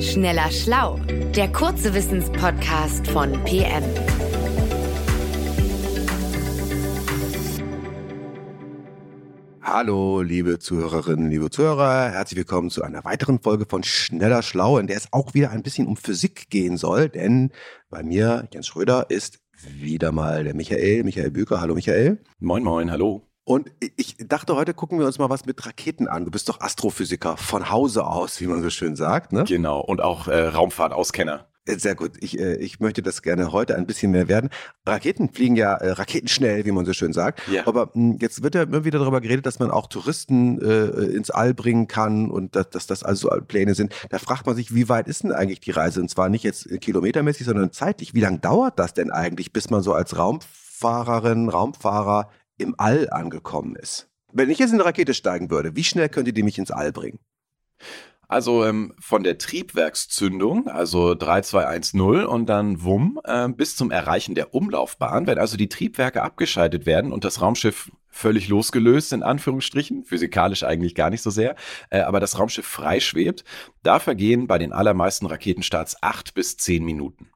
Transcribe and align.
Schneller 0.00 0.48
Schlau, 0.52 1.00
der 1.34 1.50
kurze 1.50 1.92
Wissenspodcast 1.92 3.04
von 3.08 3.32
PM. 3.44 3.82
Hallo, 9.60 10.22
liebe 10.22 10.60
Zuhörerinnen, 10.60 11.28
liebe 11.28 11.50
Zuhörer, 11.50 12.10
herzlich 12.10 12.38
willkommen 12.38 12.70
zu 12.70 12.84
einer 12.84 13.04
weiteren 13.04 13.40
Folge 13.40 13.66
von 13.68 13.82
Schneller 13.82 14.42
Schlau, 14.42 14.78
in 14.78 14.86
der 14.86 14.98
es 14.98 15.12
auch 15.12 15.34
wieder 15.34 15.50
ein 15.50 15.64
bisschen 15.64 15.88
um 15.88 15.96
Physik 15.96 16.48
gehen 16.48 16.76
soll, 16.76 17.08
denn 17.08 17.50
bei 17.90 18.04
mir, 18.04 18.46
Jens 18.52 18.68
Schröder, 18.68 19.06
ist 19.08 19.40
wieder 19.60 20.12
mal 20.12 20.44
der 20.44 20.54
Michael, 20.54 21.02
Michael 21.02 21.32
Büker. 21.32 21.60
Hallo 21.60 21.74
Michael. 21.74 22.22
Moin, 22.38 22.62
moin, 22.62 22.92
hallo. 22.92 23.27
Und 23.48 23.70
ich 23.96 24.14
dachte, 24.18 24.56
heute 24.56 24.74
gucken 24.74 24.98
wir 24.98 25.06
uns 25.06 25.18
mal 25.18 25.30
was 25.30 25.46
mit 25.46 25.64
Raketen 25.64 26.06
an. 26.06 26.26
Du 26.26 26.30
bist 26.30 26.50
doch 26.50 26.60
Astrophysiker 26.60 27.38
von 27.38 27.70
Hause 27.70 28.04
aus, 28.04 28.42
wie 28.42 28.46
man 28.46 28.60
so 28.60 28.68
schön 28.68 28.94
sagt. 28.94 29.32
Ne? 29.32 29.44
Genau, 29.44 29.80
und 29.80 30.02
auch 30.02 30.28
äh, 30.28 30.48
Raumfahrtauskenner. 30.48 31.46
Äh, 31.64 31.78
sehr 31.78 31.94
gut. 31.94 32.12
Ich, 32.20 32.38
äh, 32.38 32.56
ich 32.56 32.78
möchte 32.78 33.00
das 33.00 33.22
gerne 33.22 33.50
heute 33.50 33.74
ein 33.76 33.86
bisschen 33.86 34.10
mehr 34.10 34.28
werden. 34.28 34.50
Raketen 34.84 35.30
fliegen 35.30 35.56
ja 35.56 35.72
äh, 35.76 35.92
raketenschnell, 35.92 36.66
wie 36.66 36.72
man 36.72 36.84
so 36.84 36.92
schön 36.92 37.14
sagt. 37.14 37.40
Ja. 37.48 37.66
Aber 37.66 37.86
mh, 37.86 37.92
hm, 37.94 38.18
jetzt 38.20 38.42
wird 38.42 38.54
ja 38.54 38.64
immer 38.64 38.84
wieder 38.84 38.98
darüber 38.98 39.22
geredet, 39.22 39.46
dass 39.46 39.58
man 39.58 39.70
auch 39.70 39.86
Touristen 39.86 40.60
äh, 40.60 41.06
ins 41.06 41.30
All 41.30 41.54
bringen 41.54 41.88
kann 41.88 42.30
und 42.30 42.54
dass, 42.54 42.68
dass 42.68 42.86
das 42.86 43.02
also 43.02 43.30
Pläne 43.30 43.74
sind. 43.74 43.94
Da 44.10 44.18
fragt 44.18 44.44
man 44.44 44.56
sich, 44.56 44.74
wie 44.74 44.90
weit 44.90 45.08
ist 45.08 45.22
denn 45.22 45.32
eigentlich 45.32 45.60
die 45.60 45.70
Reise? 45.70 46.02
Und 46.02 46.10
zwar 46.10 46.28
nicht 46.28 46.44
jetzt 46.44 46.68
kilometermäßig, 46.82 47.46
sondern 47.46 47.72
zeitlich. 47.72 48.12
Wie 48.12 48.20
lange 48.20 48.40
dauert 48.40 48.78
das 48.78 48.92
denn 48.92 49.10
eigentlich, 49.10 49.54
bis 49.54 49.70
man 49.70 49.82
so 49.82 49.94
als 49.94 50.18
Raumfahrerin, 50.18 51.48
Raumfahrer 51.48 52.28
im 52.58 52.74
All 52.78 53.08
angekommen 53.10 53.76
ist. 53.76 54.08
Wenn 54.32 54.50
ich 54.50 54.58
jetzt 54.58 54.70
in 54.70 54.76
eine 54.76 54.84
Rakete 54.84 55.14
steigen 55.14 55.50
würde, 55.50 55.74
wie 55.74 55.84
schnell 55.84 56.08
könnte 56.08 56.32
die 56.32 56.42
mich 56.42 56.58
ins 56.58 56.70
All 56.70 56.92
bringen? 56.92 57.18
Also 58.30 58.62
ähm, 58.66 58.94
von 59.00 59.24
der 59.24 59.38
Triebwerkszündung, 59.38 60.68
also 60.68 61.14
3210 61.14 62.26
und 62.26 62.46
dann 62.46 62.84
WUM, 62.84 63.18
äh, 63.24 63.48
bis 63.48 63.74
zum 63.74 63.90
Erreichen 63.90 64.34
der 64.34 64.54
Umlaufbahn, 64.54 65.26
wenn 65.26 65.38
also 65.38 65.56
die 65.56 65.70
Triebwerke 65.70 66.22
abgeschaltet 66.22 66.84
werden 66.84 67.10
und 67.10 67.24
das 67.24 67.40
Raumschiff 67.40 67.90
völlig 68.10 68.48
losgelöst, 68.48 69.14
in 69.14 69.22
Anführungsstrichen, 69.22 70.04
physikalisch 70.04 70.62
eigentlich 70.62 70.94
gar 70.94 71.08
nicht 71.08 71.22
so 71.22 71.30
sehr, 71.30 71.56
äh, 71.88 72.00
aber 72.00 72.20
das 72.20 72.38
Raumschiff 72.38 72.66
freischwebt, 72.66 73.44
da 73.82 73.98
vergehen 73.98 74.46
bei 74.46 74.58
den 74.58 74.74
allermeisten 74.74 75.24
Raketenstarts 75.24 76.02
acht 76.02 76.34
bis 76.34 76.58
zehn 76.58 76.84
Minuten. 76.84 77.30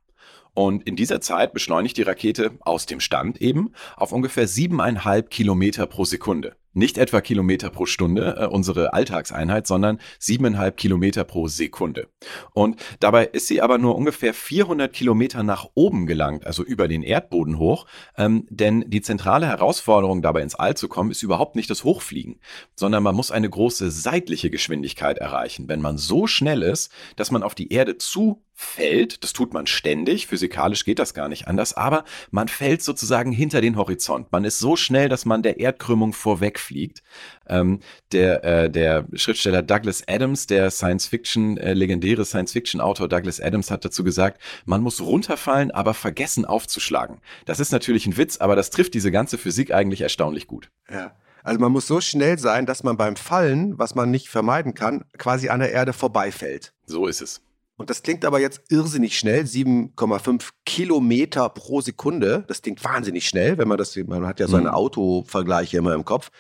Und 0.55 0.87
in 0.87 0.97
dieser 0.97 1.21
Zeit 1.21 1.55
beschleunigt 1.55 1.97
die 1.97 2.03
Rakete 2.03 2.53
aus 2.61 2.87
dem 2.87 3.01
Stand 3.01 3.41
eben 3.41 3.73
auf 3.97 4.13
ungefähr 4.13 4.47
siebeneinhalb 4.47 5.31
Kilometer 5.31 5.87
pro 5.87 6.05
Sekunde 6.05 6.57
nicht 6.73 6.99
etwa 6.99 7.21
Kilometer 7.21 7.71
pro 7.71 7.87
Stunde, 7.87 8.37
äh, 8.39 8.47
unsere 8.47 8.93
Alltagseinheit, 8.93 9.67
sondern 9.67 9.99
siebeneinhalb 10.19 10.77
Kilometer 10.77 11.25
pro 11.25 11.49
Sekunde. 11.49 12.09
Und 12.53 12.81
dabei 13.01 13.27
ist 13.27 13.47
sie 13.47 13.61
aber 13.61 13.79
nur 13.79 13.97
ungefähr 13.97 14.35
400 14.35 14.93
Kilometer 14.93 15.43
nach 15.43 15.67
oben 15.75 16.07
gelangt, 16.07 16.47
also 16.47 16.63
über 16.63 16.89
den 16.89 17.03
Erdboden 17.03 17.59
hoch, 17.59 17.87
ähm, 18.17 18.47
denn 18.51 18.85
die 18.89 19.03
zentrale 19.03 19.47
Herausforderung 19.47 20.23
dabei 20.23 20.43
ins 20.43 20.55
All 20.55 20.77
zu 20.77 20.89
kommen, 20.89 21.11
ist 21.11 21.23
überhaupt 21.23 21.57
nicht 21.57 21.71
das 21.71 21.85
Hochfliegen, 21.85 22.41
sondern 22.75 23.03
man 23.03 23.15
muss 23.15 23.31
eine 23.31 23.49
große 23.49 23.91
seitliche 23.91 24.51
Geschwindigkeit 24.51 25.19
erreichen. 25.19 25.69
Wenn 25.69 25.81
man 25.81 25.99
so 25.99 26.27
schnell 26.27 26.63
ist, 26.63 26.91
dass 27.17 27.31
man 27.31 27.43
auf 27.43 27.55
die 27.55 27.73
Erde 27.73 27.99
zu 27.99 28.43
fällt, 28.55 29.25
das 29.25 29.33
tut 29.33 29.53
man 29.53 29.67
ständig, 29.67 30.27
physikalisch 30.27 30.85
geht 30.85 30.99
das 30.99 31.15
gar 31.15 31.29
nicht 31.29 31.49
anders, 31.49 31.75
aber 31.75 32.05
man 32.31 32.49
fällt 32.49 32.83
sozusagen 32.83 33.33
hinter 33.33 33.61
den 33.61 33.77
Horizont. 33.77 34.31
Man 34.31 34.45
ist 34.45 34.59
so 34.59 34.77
schnell, 34.77 35.09
dass 35.09 35.25
man 35.25 35.43
der 35.43 35.59
Erdkrümmung 35.59 36.13
vorweg 36.13 36.59
fliegt. 36.63 37.03
Ähm, 37.49 37.81
der, 38.13 38.45
äh, 38.45 38.71
der 38.71 39.07
Schriftsteller 39.15 39.63
Douglas 39.63 40.03
Adams, 40.09 40.47
der 40.47 40.71
Science-Fiction, 40.71 41.57
äh, 41.59 41.75
legendäre 41.75 42.25
Science-Fiction-Autor 42.25 43.09
Douglas 43.09 43.41
Adams 43.41 43.71
hat 43.71 43.85
dazu 43.85 44.05
gesagt, 44.05 44.41
man 44.65 44.83
muss 44.83 45.01
runterfallen, 45.01 45.71
aber 45.71 45.95
vergessen 45.95 46.45
aufzuschlagen. 46.45 47.21
Das 47.45 47.61
ist 47.61 47.73
natürlich 47.73 48.07
ein 48.07 48.17
Witz, 48.17 48.39
aber 48.39 48.57
das 48.57 48.71
trifft 48.71 48.95
diese 48.95 49.11
ganze 49.11 49.39
Physik 49.39 49.73
eigentlich 49.73 50.01
erstaunlich 50.01 50.47
gut. 50.47 50.71
Ja. 50.91 51.17
Also 51.45 51.59
man 51.59 51.73
muss 51.73 51.89
so 51.89 52.01
schnell 52.01 52.39
sein, 52.39 52.67
dass 52.67 52.85
man 52.85 52.97
beim 52.97 53.17
Fallen, 53.17 53.77
was 53.79 53.95
man 53.95 54.11
nicht 54.11 54.29
vermeiden 54.29 54.75
kann, 54.75 55.05
quasi 55.19 55.49
an 55.49 55.61
der 55.61 55.73
Erde 55.73 55.93
vorbeifällt. 55.93 56.73
So 56.87 57.07
ist 57.07 57.21
es. 57.21 57.43
Und 57.77 57.91
das 57.91 58.03
klingt 58.03 58.25
aber 58.25 58.39
jetzt 58.39 58.61
irrsinnig 58.69 59.19
schnell, 59.19 59.45
7,5 59.45 60.51
Kilometer 60.65 61.49
pro 61.49 61.81
Sekunde. 61.81 62.45
Das 62.47 62.63
klingt 62.63 62.85
wahnsinnig 62.85 63.27
schnell, 63.27 63.59
wenn 63.59 63.69
man 63.69 63.79
das, 63.79 63.97
man 63.97 64.27
hat 64.27 64.41
ja 64.41 64.47
so 64.47 64.57
eine 64.57 64.69
mhm. 64.69 64.75
Autovergleiche 64.75 65.79
immer 65.79 65.95
im 65.95 66.05
Kopf. 66.05 66.31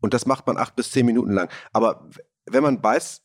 Und 0.00 0.14
das 0.14 0.26
macht 0.26 0.46
man 0.46 0.56
acht 0.56 0.76
bis 0.76 0.90
zehn 0.90 1.06
Minuten 1.06 1.32
lang. 1.32 1.48
Aber 1.72 2.08
wenn 2.46 2.62
man 2.62 2.82
weiß, 2.82 3.22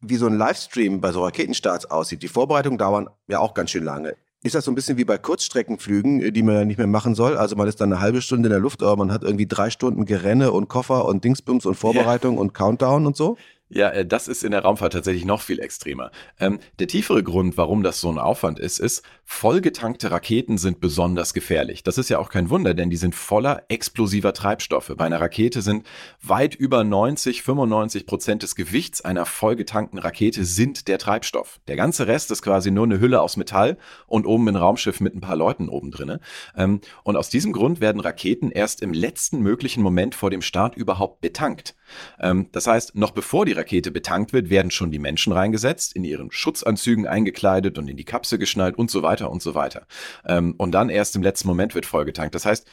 wie 0.00 0.16
so 0.16 0.26
ein 0.26 0.38
Livestream 0.38 1.00
bei 1.00 1.12
so 1.12 1.24
Raketenstarts 1.24 1.86
aussieht, 1.86 2.22
die 2.22 2.28
Vorbereitungen 2.28 2.78
dauern 2.78 3.08
ja 3.26 3.40
auch 3.40 3.54
ganz 3.54 3.70
schön 3.70 3.84
lange. 3.84 4.16
Ist 4.44 4.54
das 4.54 4.64
so 4.64 4.70
ein 4.70 4.76
bisschen 4.76 4.98
wie 4.98 5.04
bei 5.04 5.18
Kurzstreckenflügen, 5.18 6.32
die 6.32 6.42
man 6.44 6.54
ja 6.54 6.64
nicht 6.64 6.78
mehr 6.78 6.86
machen 6.86 7.16
soll? 7.16 7.36
Also 7.36 7.56
man 7.56 7.66
ist 7.66 7.80
dann 7.80 7.92
eine 7.92 8.00
halbe 8.00 8.22
Stunde 8.22 8.46
in 8.46 8.52
der 8.52 8.60
Luft, 8.60 8.84
aber 8.84 8.96
man 8.96 9.10
hat 9.10 9.24
irgendwie 9.24 9.46
drei 9.46 9.68
Stunden 9.70 10.04
Gerenne 10.04 10.52
und 10.52 10.68
Koffer 10.68 11.06
und 11.06 11.24
Dingsbums 11.24 11.66
und 11.66 11.74
Vorbereitung 11.74 12.36
ja. 12.36 12.40
und 12.40 12.54
Countdown 12.54 13.04
und 13.06 13.16
so? 13.16 13.36
Ja, 13.70 13.90
äh, 13.90 14.06
das 14.06 14.28
ist 14.28 14.44
in 14.44 14.52
der 14.52 14.62
Raumfahrt 14.62 14.94
tatsächlich 14.94 15.24
noch 15.24 15.42
viel 15.42 15.60
extremer. 15.60 16.10
Ähm, 16.40 16.58
der 16.78 16.88
tiefere 16.88 17.22
Grund, 17.22 17.56
warum 17.56 17.82
das 17.82 18.00
so 18.00 18.10
ein 18.10 18.18
Aufwand 18.18 18.58
ist, 18.58 18.78
ist, 18.78 19.02
vollgetankte 19.24 20.10
Raketen 20.10 20.56
sind 20.56 20.80
besonders 20.80 21.34
gefährlich. 21.34 21.82
Das 21.82 21.98
ist 21.98 22.08
ja 22.08 22.18
auch 22.18 22.30
kein 22.30 22.48
Wunder, 22.48 22.72
denn 22.72 22.88
die 22.88 22.96
sind 22.96 23.14
voller 23.14 23.64
explosiver 23.68 24.32
Treibstoffe. 24.32 24.92
Bei 24.96 25.04
einer 25.04 25.20
Rakete 25.20 25.60
sind 25.60 25.86
weit 26.22 26.54
über 26.54 26.82
90, 26.82 27.42
95 27.42 28.06
Prozent 28.06 28.42
des 28.42 28.54
Gewichts 28.54 29.02
einer 29.02 29.26
vollgetankten 29.26 29.98
Rakete 29.98 30.44
sind 30.44 30.88
der 30.88 30.98
Treibstoff. 30.98 31.60
Der 31.68 31.76
ganze 31.76 32.06
Rest 32.06 32.30
ist 32.30 32.40
quasi 32.40 32.70
nur 32.70 32.84
eine 32.84 33.00
Hülle 33.00 33.20
aus 33.20 33.36
Metall 33.36 33.76
und 34.06 34.26
oben 34.26 34.48
ein 34.48 34.56
Raumschiff 34.56 35.00
mit 35.00 35.14
ein 35.14 35.20
paar 35.20 35.36
Leuten 35.36 35.68
oben 35.68 35.90
drinne. 35.90 36.20
Ähm, 36.56 36.80
und 37.04 37.16
aus 37.16 37.28
diesem 37.28 37.52
Grund 37.52 37.82
werden 37.82 38.00
Raketen 38.00 38.50
erst 38.50 38.80
im 38.80 38.94
letzten 38.94 39.40
möglichen 39.40 39.82
Moment 39.82 40.14
vor 40.14 40.30
dem 40.30 40.40
Start 40.40 40.74
überhaupt 40.74 41.20
betankt. 41.20 41.74
Ähm, 42.18 42.48
das 42.52 42.66
heißt, 42.66 42.94
noch 42.94 43.10
bevor 43.10 43.44
die 43.44 43.57
Rakete 43.58 43.90
betankt 43.90 44.32
wird, 44.32 44.48
werden 44.48 44.70
schon 44.70 44.90
die 44.90 44.98
Menschen 44.98 45.32
reingesetzt, 45.32 45.94
in 45.94 46.04
ihren 46.04 46.30
Schutzanzügen 46.30 47.06
eingekleidet 47.06 47.76
und 47.76 47.88
in 47.88 47.96
die 47.96 48.04
Kapsel 48.04 48.38
geschnallt 48.38 48.78
und 48.78 48.90
so 48.90 49.02
weiter 49.02 49.30
und 49.30 49.42
so 49.42 49.54
weiter. 49.54 49.86
Ähm, 50.24 50.54
und 50.56 50.72
dann 50.72 50.88
erst 50.88 51.16
im 51.16 51.22
letzten 51.22 51.48
Moment 51.48 51.74
wird 51.74 51.84
vollgetankt. 51.84 52.34
Das 52.34 52.46
heißt, 52.46 52.66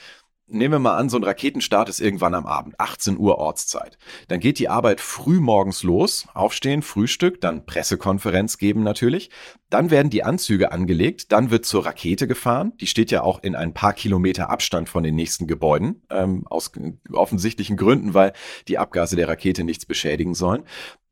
nehmen 0.48 0.74
wir 0.74 0.80
mal 0.80 0.98
an, 0.98 1.10
so 1.10 1.18
ein 1.18 1.24
Raketenstart 1.24 1.90
ist 1.90 2.00
irgendwann 2.00 2.36
am 2.36 2.46
Abend, 2.46 2.80
18 2.80 3.18
Uhr 3.18 3.38
Ortszeit. 3.38 3.98
Dann 4.28 4.40
geht 4.40 4.60
die 4.60 4.70
Arbeit 4.70 5.02
früh 5.02 5.40
morgens 5.40 5.84
los, 5.84 6.28
aufstehen, 6.34 6.82
Frühstück, 6.82 7.42
dann 7.42 7.66
Pressekonferenz 7.66 8.58
geben 8.58 8.84
natürlich. 8.84 9.30
Dann 9.70 9.90
werden 9.90 10.12
die 10.12 10.24
Anzüge 10.24 10.72
angelegt, 10.72 11.32
dann 11.32 11.50
wird 11.50 11.66
zur 11.66 11.86
Rakete 11.86 12.28
gefahren. 12.28 12.74
Die 12.80 12.88
steht 12.88 13.10
ja 13.10 13.24
auch 13.24 13.42
in 13.42 13.56
ein 13.56 13.74
paar 13.74 13.94
Kilometer 13.94 14.50
Abstand 14.50 14.90
von 14.90 15.04
den 15.04 15.16
nächsten 15.16 15.48
Gebäuden, 15.48 16.04
ähm, 16.12 16.46
aus 16.48 16.72
offensichtlichen 17.12 17.76
Gründen, 17.76 18.14
weil 18.14 18.34
die 18.68 18.78
Abgase 18.78 19.16
der 19.16 19.28
Rakete 19.28 19.64
nichts 19.64 19.86
beschädigen 19.86 20.36
sollen. 20.36 20.64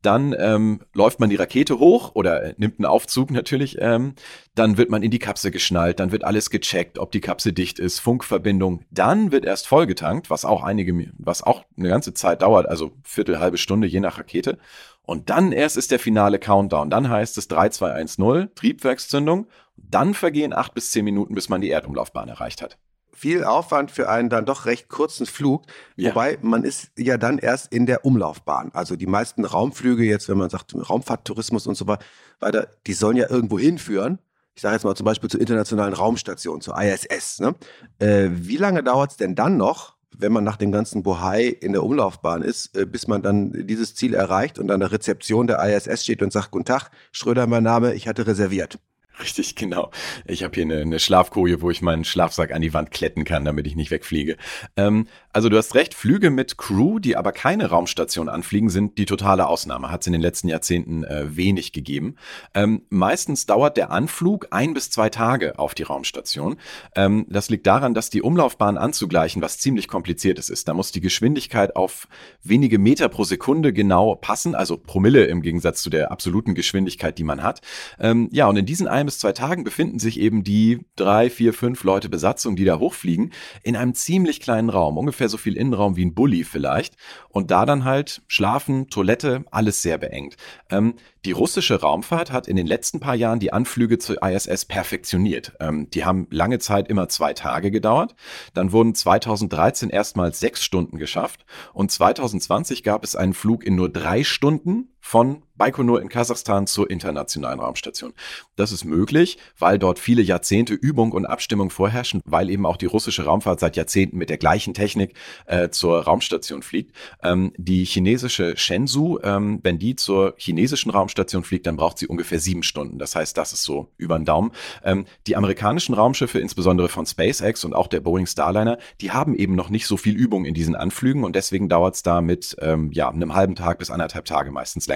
Dann 0.02 0.36
ähm, 0.38 0.80
läuft 0.92 1.18
man 1.18 1.30
die 1.30 1.36
Rakete 1.36 1.78
hoch 1.78 2.14
oder 2.14 2.52
nimmt 2.58 2.78
einen 2.78 2.84
Aufzug 2.84 3.30
natürlich. 3.30 3.78
Ähm, 3.80 4.14
dann 4.54 4.76
wird 4.76 4.90
man 4.90 5.02
in 5.02 5.10
die 5.10 5.18
Kapsel 5.18 5.50
geschnallt, 5.50 5.98
dann 5.98 6.12
wird 6.12 6.24
alles 6.24 6.50
gecheckt, 6.50 6.98
ob 6.98 7.10
die 7.10 7.22
Kapsel 7.22 7.52
dicht 7.52 7.78
ist, 7.78 8.00
Funkverbindung. 8.00 8.84
Dann 8.90 9.32
wird 9.32 9.46
erst 9.46 9.66
vollgetankt, 9.66 10.28
was 10.28 10.44
auch 10.44 10.62
einige, 10.62 11.10
was 11.18 11.42
auch 11.42 11.64
eine 11.78 11.88
ganze 11.88 12.12
Zeit 12.12 12.42
dauert, 12.42 12.68
also 12.68 12.92
Viertel, 13.02 13.40
halbe 13.40 13.56
Stunde 13.56 13.86
je 13.86 14.00
nach 14.00 14.18
Rakete. 14.18 14.58
Und 15.06 15.30
dann 15.30 15.52
erst 15.52 15.76
ist 15.76 15.90
der 15.90 15.98
finale 15.98 16.38
Countdown. 16.38 16.90
Dann 16.90 17.08
heißt 17.08 17.36
es 17.38 17.48
3, 17.48 17.68
2, 17.68 17.92
1, 17.92 18.18
0, 18.18 18.50
Triebwerkszündung. 18.54 19.46
Dann 19.76 20.14
vergehen 20.14 20.52
acht 20.52 20.74
bis 20.74 20.90
zehn 20.90 21.04
Minuten, 21.04 21.34
bis 21.34 21.48
man 21.48 21.60
die 21.60 21.70
Erdumlaufbahn 21.70 22.28
erreicht 22.28 22.62
hat 22.62 22.78
viel 23.14 23.44
Aufwand 23.44 23.90
für 23.90 24.08
einen 24.08 24.28
dann 24.28 24.44
doch 24.44 24.66
recht 24.66 24.88
kurzen 24.88 25.26
Flug. 25.26 25.62
Ja. 25.96 26.10
Wobei 26.10 26.38
man 26.42 26.64
ist 26.64 26.90
ja 26.98 27.16
dann 27.16 27.38
erst 27.38 27.72
in 27.72 27.86
der 27.86 28.04
Umlaufbahn. 28.04 28.70
Also 28.74 28.96
die 28.96 29.06
meisten 29.06 29.44
Raumflüge 29.44 30.04
jetzt, 30.04 30.28
wenn 30.28 30.36
man 30.36 30.50
sagt 30.50 30.74
Raumfahrttourismus 30.74 31.66
und 31.66 31.76
so 31.76 31.86
weiter, 31.86 32.68
die 32.86 32.92
sollen 32.92 33.16
ja 33.16 33.30
irgendwo 33.30 33.58
hinführen. 33.58 34.18
Ich 34.54 34.62
sage 34.62 34.74
jetzt 34.74 34.84
mal 34.84 34.94
zum 34.94 35.06
Beispiel 35.06 35.30
zur 35.30 35.40
internationalen 35.40 35.94
Raumstation, 35.94 36.60
zur 36.60 36.80
ISS. 36.80 37.40
Ne? 37.40 37.54
Äh, 37.98 38.28
wie 38.30 38.56
lange 38.56 38.82
dauert 38.82 39.12
es 39.12 39.16
denn 39.16 39.34
dann 39.34 39.56
noch, 39.56 39.93
wenn 40.18 40.32
man 40.32 40.44
nach 40.44 40.56
dem 40.56 40.72
ganzen 40.72 41.02
Bohai 41.02 41.46
in 41.46 41.72
der 41.72 41.82
Umlaufbahn 41.82 42.42
ist, 42.42 42.76
äh, 42.76 42.86
bis 42.86 43.08
man 43.08 43.22
dann 43.22 43.66
dieses 43.66 43.94
Ziel 43.94 44.14
erreicht 44.14 44.58
und 44.58 44.70
an 44.70 44.80
der 44.80 44.92
Rezeption 44.92 45.46
der 45.46 45.62
ISS 45.62 46.02
steht 46.04 46.22
und 46.22 46.32
sagt, 46.32 46.50
Guten 46.50 46.64
Tag, 46.64 46.90
Schröder 47.12 47.46
mein 47.46 47.62
Name, 47.62 47.94
ich 47.94 48.08
hatte 48.08 48.26
reserviert. 48.26 48.78
Richtig, 49.20 49.54
genau. 49.54 49.90
Ich 50.26 50.42
habe 50.42 50.54
hier 50.54 50.64
eine, 50.64 50.80
eine 50.80 50.98
Schlafkoje, 50.98 51.62
wo 51.62 51.70
ich 51.70 51.82
meinen 51.82 52.04
Schlafsack 52.04 52.52
an 52.52 52.62
die 52.62 52.74
Wand 52.74 52.90
kletten 52.90 53.24
kann, 53.24 53.44
damit 53.44 53.66
ich 53.66 53.76
nicht 53.76 53.92
wegfliege. 53.92 54.36
Ähm, 54.76 55.06
also 55.32 55.48
du 55.48 55.56
hast 55.56 55.74
recht, 55.76 55.94
Flüge 55.94 56.30
mit 56.30 56.58
Crew, 56.58 56.98
die 56.98 57.16
aber 57.16 57.30
keine 57.30 57.66
Raumstation 57.66 58.28
anfliegen, 58.28 58.70
sind 58.70 58.98
die 58.98 59.06
totale 59.06 59.46
Ausnahme. 59.46 59.90
Hat 59.90 60.00
es 60.00 60.08
in 60.08 60.12
den 60.12 60.22
letzten 60.22 60.48
Jahrzehnten 60.48 61.04
äh, 61.04 61.36
wenig 61.36 61.72
gegeben. 61.72 62.16
Ähm, 62.54 62.82
meistens 62.88 63.46
dauert 63.46 63.76
der 63.76 63.92
Anflug 63.92 64.48
ein 64.50 64.74
bis 64.74 64.90
zwei 64.90 65.10
Tage 65.10 65.58
auf 65.60 65.74
die 65.74 65.84
Raumstation. 65.84 66.56
Ähm, 66.96 67.26
das 67.28 67.50
liegt 67.50 67.68
daran, 67.68 67.94
dass 67.94 68.10
die 68.10 68.22
Umlaufbahn 68.22 68.76
anzugleichen, 68.76 69.42
was 69.42 69.58
ziemlich 69.58 69.86
kompliziert 69.86 70.38
ist. 70.40 70.66
Da 70.66 70.74
muss 70.74 70.90
die 70.90 71.00
Geschwindigkeit 71.00 71.76
auf 71.76 72.08
wenige 72.42 72.80
Meter 72.80 73.08
pro 73.08 73.22
Sekunde 73.22 73.72
genau 73.72 74.16
passen, 74.16 74.56
also 74.56 74.76
Promille 74.76 75.24
im 75.26 75.40
Gegensatz 75.40 75.82
zu 75.82 75.90
der 75.90 76.10
absoluten 76.10 76.54
Geschwindigkeit, 76.54 77.16
die 77.16 77.24
man 77.24 77.44
hat. 77.44 77.60
Ähm, 78.00 78.28
ja, 78.32 78.48
und 78.48 78.56
in 78.56 78.66
diesen 78.66 78.88
ein 79.04 79.06
bis 79.06 79.18
zwei 79.18 79.32
Tagen 79.32 79.64
befinden 79.64 79.98
sich 79.98 80.18
eben 80.18 80.42
die 80.42 80.84
drei, 80.96 81.30
vier, 81.30 81.52
fünf 81.52 81.84
Leute 81.84 82.08
Besatzung, 82.08 82.56
die 82.56 82.64
da 82.64 82.78
hochfliegen, 82.78 83.32
in 83.62 83.76
einem 83.76 83.94
ziemlich 83.94 84.40
kleinen 84.40 84.70
Raum, 84.70 84.98
ungefähr 84.98 85.28
so 85.28 85.36
viel 85.36 85.56
Innenraum 85.56 85.96
wie 85.96 86.04
ein 86.04 86.14
Bulli 86.14 86.44
vielleicht. 86.44 86.96
Und 87.28 87.50
da 87.50 87.66
dann 87.66 87.84
halt 87.84 88.22
schlafen, 88.26 88.88
Toilette, 88.88 89.44
alles 89.50 89.82
sehr 89.82 89.98
beengt. 89.98 90.36
Ähm, 90.70 90.94
die 91.24 91.32
russische 91.32 91.80
Raumfahrt 91.80 92.32
hat 92.32 92.48
in 92.48 92.56
den 92.56 92.66
letzten 92.66 93.00
paar 93.00 93.14
Jahren 93.14 93.40
die 93.40 93.52
Anflüge 93.52 93.98
zur 93.98 94.22
ISS 94.22 94.64
perfektioniert. 94.64 95.52
Ähm, 95.60 95.88
die 95.90 96.04
haben 96.04 96.26
lange 96.30 96.58
Zeit 96.58 96.88
immer 96.88 97.08
zwei 97.08 97.32
Tage 97.32 97.70
gedauert. 97.70 98.14
Dann 98.54 98.72
wurden 98.72 98.94
2013 98.94 99.90
erstmals 99.90 100.40
sechs 100.40 100.64
Stunden 100.64 100.98
geschafft 100.98 101.44
und 101.72 101.90
2020 101.90 102.82
gab 102.82 103.04
es 103.04 103.16
einen 103.16 103.34
Flug 103.34 103.64
in 103.64 103.74
nur 103.74 103.90
drei 103.90 104.24
Stunden 104.24 104.93
von 105.04 105.42
Baikonur 105.56 106.00
in 106.00 106.08
Kasachstan 106.08 106.66
zur 106.66 106.90
internationalen 106.90 107.60
Raumstation. 107.60 108.14
Das 108.56 108.72
ist 108.72 108.84
möglich, 108.84 109.38
weil 109.58 109.78
dort 109.78 109.98
viele 109.98 110.22
Jahrzehnte 110.22 110.72
Übung 110.74 111.12
und 111.12 111.26
Abstimmung 111.26 111.70
vorherrschen, 111.70 112.22
weil 112.24 112.48
eben 112.50 112.64
auch 112.66 112.78
die 112.78 112.86
russische 112.86 113.24
Raumfahrt 113.24 113.60
seit 113.60 113.76
Jahrzehnten 113.76 114.16
mit 114.16 114.30
der 114.30 114.38
gleichen 114.38 114.72
Technik 114.72 115.14
äh, 115.46 115.68
zur 115.68 116.00
Raumstation 116.00 116.62
fliegt. 116.62 116.96
Ähm, 117.22 117.52
die 117.56 117.84
chinesische 117.84 118.56
Shenzhou, 118.56 119.20
ähm, 119.22 119.60
wenn 119.62 119.78
die 119.78 119.94
zur 119.94 120.34
chinesischen 120.38 120.90
Raumstation 120.90 121.44
fliegt, 121.44 121.66
dann 121.66 121.76
braucht 121.76 121.98
sie 121.98 122.08
ungefähr 122.08 122.40
sieben 122.40 122.62
Stunden. 122.62 122.98
Das 122.98 123.14
heißt, 123.14 123.36
das 123.36 123.52
ist 123.52 123.62
so 123.62 123.92
über 123.98 124.18
den 124.18 124.24
Daumen. 124.24 124.52
Ähm, 124.82 125.04
die 125.26 125.36
amerikanischen 125.36 125.94
Raumschiffe, 125.94 126.40
insbesondere 126.40 126.88
von 126.88 127.04
SpaceX 127.04 127.64
und 127.64 127.74
auch 127.74 127.88
der 127.88 128.00
Boeing 128.00 128.26
Starliner, 128.26 128.78
die 129.02 129.12
haben 129.12 129.36
eben 129.36 129.54
noch 129.54 129.68
nicht 129.68 129.86
so 129.86 129.98
viel 129.98 130.16
Übung 130.16 130.46
in 130.46 130.54
diesen 130.54 130.74
Anflügen 130.74 131.24
und 131.24 131.36
deswegen 131.36 131.68
dauert 131.68 131.94
es 131.94 132.02
da 132.02 132.22
mit 132.22 132.56
ähm, 132.60 132.90
ja, 132.90 133.10
einem 133.10 133.34
halben 133.34 133.54
Tag 133.54 133.78
bis 133.78 133.90
anderthalb 133.90 134.24
Tage 134.24 134.50
meistens 134.50 134.88
länger. 134.88 134.93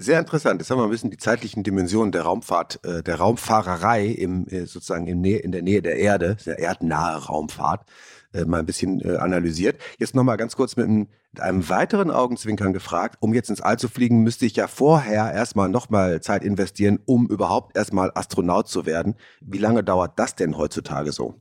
Sehr 0.00 0.20
interessant. 0.20 0.60
Jetzt 0.60 0.70
haben 0.70 0.78
wir 0.78 0.84
ein 0.84 0.90
bisschen 0.90 1.10
die 1.10 1.16
zeitlichen 1.16 1.64
Dimensionen 1.64 2.12
der 2.12 2.22
Raumfahrt, 2.22 2.84
äh, 2.84 3.02
der 3.02 3.16
Raumfahrerei 3.16 4.06
im, 4.06 4.46
äh, 4.46 4.64
sozusagen 4.66 5.08
im 5.08 5.20
Nähe, 5.20 5.38
in 5.38 5.50
der 5.50 5.62
Nähe 5.62 5.82
der 5.82 5.96
Erde, 5.96 6.36
der 6.46 6.60
erdnahe 6.60 7.26
Raumfahrt, 7.26 7.84
äh, 8.32 8.44
mal 8.44 8.60
ein 8.60 8.66
bisschen 8.66 9.00
äh, 9.00 9.16
analysiert. 9.16 9.80
Jetzt 9.98 10.14
nochmal 10.14 10.36
ganz 10.36 10.54
kurz 10.54 10.76
mit 10.76 10.88
mit 11.32 11.42
einem 11.42 11.68
weiteren 11.68 12.10
Augenzwinkern 12.10 12.72
gefragt. 12.72 13.16
Um 13.20 13.34
jetzt 13.34 13.50
ins 13.50 13.60
All 13.60 13.78
zu 13.78 13.88
fliegen, 13.88 14.22
müsste 14.22 14.46
ich 14.46 14.56
ja 14.56 14.66
vorher 14.66 15.32
erstmal 15.32 15.68
nochmal 15.68 16.20
Zeit 16.20 16.42
investieren, 16.42 17.00
um 17.04 17.26
überhaupt 17.26 17.76
erstmal 17.76 18.10
Astronaut 18.14 18.68
zu 18.68 18.86
werden. 18.86 19.14
Wie 19.40 19.58
lange 19.58 19.84
dauert 19.84 20.18
das 20.18 20.34
denn 20.34 20.56
heutzutage 20.56 21.12
so? 21.12 21.40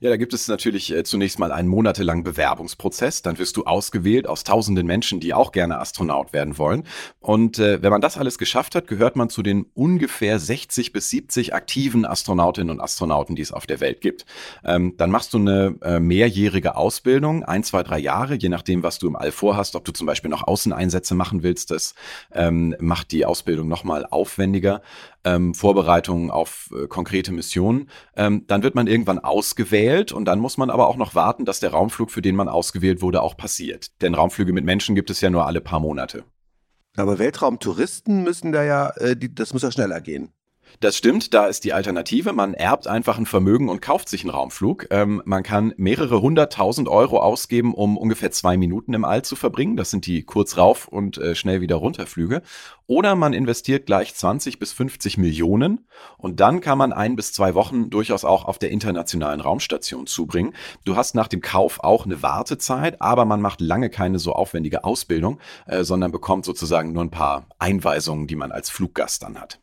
Ja, 0.00 0.10
da 0.10 0.16
gibt 0.16 0.34
es 0.34 0.48
natürlich 0.48 0.92
äh, 0.92 1.04
zunächst 1.04 1.38
mal 1.38 1.52
einen 1.52 1.68
monatelangen 1.68 2.24
Bewerbungsprozess. 2.24 3.22
Dann 3.22 3.38
wirst 3.38 3.56
du 3.56 3.64
ausgewählt 3.64 4.26
aus 4.26 4.44
tausenden 4.44 4.86
Menschen, 4.86 5.20
die 5.20 5.34
auch 5.34 5.52
gerne 5.52 5.78
Astronaut 5.78 6.32
werden 6.32 6.58
wollen. 6.58 6.84
Und 7.20 7.58
äh, 7.58 7.82
wenn 7.82 7.90
man 7.90 8.00
das 8.00 8.18
alles 8.18 8.38
geschafft 8.38 8.74
hat, 8.74 8.86
gehört 8.86 9.16
man 9.16 9.30
zu 9.30 9.42
den 9.42 9.66
ungefähr 9.74 10.38
60 10.38 10.92
bis 10.92 11.10
70 11.10 11.54
aktiven 11.54 12.04
Astronautinnen 12.04 12.70
und 12.70 12.80
Astronauten, 12.80 13.36
die 13.36 13.42
es 13.42 13.52
auf 13.52 13.66
der 13.66 13.80
Welt 13.80 14.00
gibt. 14.00 14.26
Ähm, 14.64 14.94
dann 14.96 15.10
machst 15.10 15.34
du 15.34 15.38
eine 15.38 15.76
äh, 15.82 16.00
mehrjährige 16.00 16.76
Ausbildung, 16.76 17.44
ein, 17.44 17.64
zwei, 17.64 17.82
drei 17.82 17.98
Jahre, 17.98 18.34
je 18.34 18.48
nachdem, 18.48 18.82
was 18.82 18.98
du 18.98 19.08
im 19.08 19.16
All 19.16 19.32
vorhast, 19.32 19.76
ob 19.76 19.84
du 19.84 19.92
zum 19.92 20.06
Beispiel 20.06 20.30
noch 20.30 20.46
Außeneinsätze 20.46 21.14
machen 21.14 21.42
willst. 21.42 21.70
Das 21.70 21.94
ähm, 22.32 22.74
macht 22.80 23.12
die 23.12 23.24
Ausbildung 23.24 23.68
nochmal 23.68 24.06
aufwendiger. 24.06 24.82
Ähm, 25.26 25.54
Vorbereitungen 25.54 26.30
auf 26.30 26.70
äh, 26.72 26.86
konkrete 26.86 27.32
Missionen. 27.32 27.90
Ähm, 28.14 28.44
dann 28.46 28.62
wird 28.62 28.76
man 28.76 28.86
irgendwann 28.86 29.18
ausgewählt 29.18 30.12
und 30.12 30.24
dann 30.24 30.38
muss 30.38 30.56
man 30.56 30.70
aber 30.70 30.86
auch 30.86 30.96
noch 30.96 31.16
warten, 31.16 31.44
dass 31.44 31.58
der 31.58 31.72
Raumflug, 31.72 32.12
für 32.12 32.22
den 32.22 32.36
man 32.36 32.48
ausgewählt 32.48 33.02
wurde, 33.02 33.22
auch 33.22 33.36
passiert. 33.36 34.00
Denn 34.02 34.14
Raumflüge 34.14 34.52
mit 34.52 34.64
Menschen 34.64 34.94
gibt 34.94 35.10
es 35.10 35.20
ja 35.20 35.28
nur 35.28 35.44
alle 35.46 35.60
paar 35.60 35.80
Monate. 35.80 36.22
Aber 36.96 37.18
Weltraumtouristen 37.18 38.22
müssen 38.22 38.52
da 38.52 38.62
ja, 38.62 38.90
äh, 38.96 39.16
die, 39.16 39.34
das 39.34 39.52
muss 39.52 39.62
ja 39.62 39.72
schneller 39.72 40.00
gehen. 40.00 40.32
Das 40.80 40.94
stimmt, 40.94 41.32
da 41.32 41.46
ist 41.46 41.64
die 41.64 41.72
Alternative. 41.72 42.34
Man 42.34 42.52
erbt 42.52 42.86
einfach 42.86 43.16
ein 43.16 43.24
Vermögen 43.24 43.70
und 43.70 43.80
kauft 43.80 44.10
sich 44.10 44.22
einen 44.22 44.30
Raumflug. 44.30 44.88
Ähm, 44.90 45.22
man 45.24 45.42
kann 45.42 45.72
mehrere 45.78 46.20
hunderttausend 46.20 46.88
Euro 46.88 47.18
ausgeben, 47.20 47.72
um 47.72 47.96
ungefähr 47.96 48.30
zwei 48.30 48.58
Minuten 48.58 48.92
im 48.92 49.06
All 49.06 49.22
zu 49.22 49.36
verbringen. 49.36 49.78
Das 49.78 49.90
sind 49.90 50.04
die 50.04 50.24
kurz 50.24 50.58
rauf 50.58 50.86
und 50.86 51.16
äh, 51.16 51.34
schnell 51.34 51.62
wieder 51.62 51.76
runterflüge. 51.76 52.42
Oder 52.86 53.16
man 53.16 53.32
investiert 53.32 53.86
gleich 53.86 54.14
20 54.14 54.58
bis 54.58 54.72
50 54.74 55.16
Millionen 55.16 55.86
und 56.18 56.40
dann 56.40 56.60
kann 56.60 56.76
man 56.76 56.92
ein 56.92 57.16
bis 57.16 57.32
zwei 57.32 57.54
Wochen 57.54 57.88
durchaus 57.88 58.26
auch 58.26 58.44
auf 58.44 58.58
der 58.58 58.70
internationalen 58.70 59.40
Raumstation 59.40 60.06
zubringen. 60.06 60.52
Du 60.84 60.94
hast 60.94 61.14
nach 61.14 61.28
dem 61.28 61.40
Kauf 61.40 61.80
auch 61.82 62.04
eine 62.04 62.22
Wartezeit, 62.22 63.00
aber 63.00 63.24
man 63.24 63.40
macht 63.40 63.62
lange 63.62 63.88
keine 63.88 64.18
so 64.18 64.34
aufwendige 64.34 64.84
Ausbildung, 64.84 65.40
äh, 65.66 65.84
sondern 65.84 66.12
bekommt 66.12 66.44
sozusagen 66.44 66.92
nur 66.92 67.02
ein 67.02 67.10
paar 67.10 67.46
Einweisungen, 67.58 68.26
die 68.26 68.36
man 68.36 68.52
als 68.52 68.68
Fluggast 68.68 69.22
dann 69.22 69.40
hat. 69.40 69.58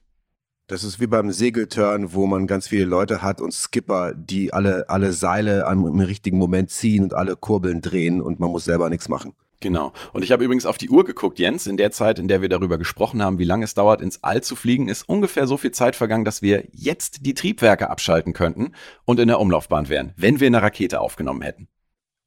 Das 0.73 0.83
ist 0.83 0.99
wie 0.99 1.05
beim 1.05 1.31
Segelturn, 1.31 2.15
wo 2.15 2.25
man 2.25 2.47
ganz 2.47 2.67
viele 2.67 2.85
Leute 2.85 3.21
hat 3.21 3.41
und 3.41 3.53
Skipper, 3.53 4.15
die 4.15 4.53
alle, 4.53 4.89
alle 4.89 5.13
Seile 5.13 5.67
am, 5.67 5.85
im 5.85 5.99
richtigen 5.99 6.39
Moment 6.39 6.71
ziehen 6.71 7.03
und 7.03 7.13
alle 7.13 7.35
Kurbeln 7.35 7.79
drehen 7.79 8.19
und 8.19 8.39
man 8.39 8.49
muss 8.49 8.65
selber 8.65 8.89
nichts 8.89 9.07
machen. 9.07 9.35
Genau. 9.59 9.93
Und 10.13 10.23
ich 10.23 10.31
habe 10.31 10.43
übrigens 10.43 10.65
auf 10.65 10.79
die 10.79 10.89
Uhr 10.89 11.05
geguckt, 11.05 11.37
Jens. 11.37 11.67
In 11.67 11.77
der 11.77 11.91
Zeit, 11.91 12.17
in 12.17 12.27
der 12.27 12.41
wir 12.41 12.49
darüber 12.49 12.79
gesprochen 12.79 13.21
haben, 13.21 13.37
wie 13.37 13.43
lange 13.43 13.65
es 13.65 13.75
dauert, 13.75 14.01
ins 14.01 14.23
All 14.23 14.41
zu 14.41 14.55
fliegen, 14.55 14.87
ist 14.87 15.07
ungefähr 15.07 15.45
so 15.45 15.57
viel 15.57 15.69
Zeit 15.69 15.95
vergangen, 15.95 16.25
dass 16.25 16.41
wir 16.41 16.63
jetzt 16.71 17.23
die 17.23 17.35
Triebwerke 17.35 17.91
abschalten 17.91 18.33
könnten 18.33 18.71
und 19.05 19.19
in 19.19 19.27
der 19.27 19.39
Umlaufbahn 19.39 19.89
wären, 19.89 20.13
wenn 20.15 20.39
wir 20.39 20.47
eine 20.47 20.63
Rakete 20.63 21.01
aufgenommen 21.01 21.43
hätten. 21.43 21.67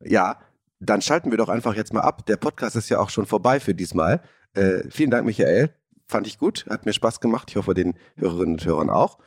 Ja, 0.04 0.38
dann 0.78 1.02
schalten 1.02 1.32
wir 1.32 1.38
doch 1.38 1.48
einfach 1.48 1.74
jetzt 1.74 1.92
mal 1.92 2.02
ab. 2.02 2.24
Der 2.26 2.36
Podcast 2.36 2.76
ist 2.76 2.90
ja 2.90 3.00
auch 3.00 3.10
schon 3.10 3.26
vorbei 3.26 3.58
für 3.58 3.74
diesmal. 3.74 4.22
Äh, 4.54 4.88
vielen 4.88 5.10
Dank, 5.10 5.26
Michael 5.26 5.74
fand 6.06 6.26
ich 6.26 6.38
gut, 6.38 6.66
hat 6.68 6.86
mir 6.86 6.92
Spaß 6.92 7.20
gemacht. 7.20 7.50
Ich 7.50 7.56
hoffe, 7.56 7.74
den 7.74 7.94
Hörerinnen 8.16 8.54
und 8.54 8.64
Hörern 8.64 8.90
auch. 8.90 9.18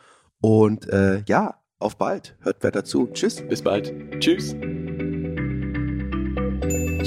Und 0.42 0.88
äh, 0.90 1.24
ja, 1.28 1.56
auf 1.80 1.98
bald. 1.98 2.36
Hört 2.42 2.64
weiter 2.64 2.84
zu. 2.84 3.08
Tschüss. 3.08 3.42
Bis 3.48 3.62
bald. 3.62 3.94
Tschüss. 4.20 4.56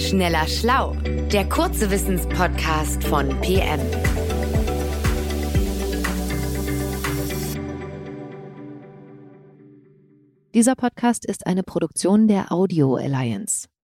Schneller 0.00 0.46
Schlau, 0.46 0.94
der 1.32 1.48
kurze 1.48 1.90
Wissenspodcast 1.90 3.04
von 3.04 3.28
PM. 3.40 3.80
Dieser 10.54 10.74
Podcast 10.74 11.24
ist 11.24 11.46
eine 11.46 11.62
Produktion 11.62 12.28
der 12.28 12.52
Audio 12.52 12.96
Alliance. 12.96 13.71